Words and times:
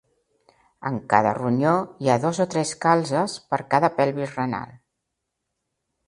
En 0.89 0.95
cada 1.13 1.33
ronyó 1.37 1.73
hi 2.05 2.09
ha 2.09 2.15
dos 2.23 2.39
o 2.45 2.47
tres 2.53 2.71
calzes 2.85 3.35
per 3.51 3.59
cada 3.75 3.91
pelvis 3.99 4.33
renal. 4.39 4.73